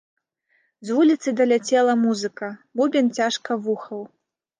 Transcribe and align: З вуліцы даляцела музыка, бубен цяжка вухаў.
З 0.89 0.95
вуліцы 0.99 1.33
даляцела 1.41 1.93
музыка, 2.05 2.49
бубен 2.81 3.11
цяжка 3.19 3.59
вухаў. 3.67 4.01